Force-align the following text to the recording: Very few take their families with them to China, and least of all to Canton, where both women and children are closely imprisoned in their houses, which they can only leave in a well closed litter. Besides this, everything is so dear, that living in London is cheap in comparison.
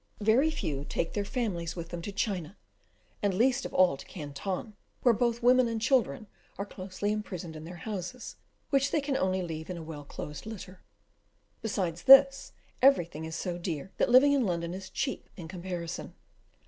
Very 0.21 0.49
few 0.49 0.83
take 0.83 1.13
their 1.13 1.23
families 1.23 1.75
with 1.75 1.89
them 1.89 2.01
to 2.01 2.11
China, 2.11 2.57
and 3.21 3.35
least 3.35 3.67
of 3.67 3.73
all 3.75 3.97
to 3.97 4.05
Canton, 4.07 4.75
where 5.03 5.13
both 5.13 5.43
women 5.43 5.67
and 5.67 5.79
children 5.79 6.25
are 6.57 6.65
closely 6.65 7.11
imprisoned 7.11 7.55
in 7.55 7.65
their 7.65 7.75
houses, 7.75 8.35
which 8.71 8.89
they 8.89 8.99
can 8.99 9.15
only 9.15 9.43
leave 9.43 9.69
in 9.69 9.77
a 9.77 9.83
well 9.83 10.03
closed 10.03 10.47
litter. 10.47 10.81
Besides 11.61 12.01
this, 12.05 12.51
everything 12.81 13.25
is 13.25 13.35
so 13.35 13.59
dear, 13.59 13.91
that 13.97 14.09
living 14.09 14.33
in 14.33 14.43
London 14.43 14.73
is 14.73 14.89
cheap 14.89 15.29
in 15.37 15.47
comparison. 15.47 16.15